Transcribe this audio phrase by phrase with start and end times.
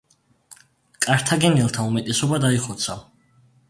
[1.07, 3.03] კართაგენელთა უმეტესობა დაიხოცა.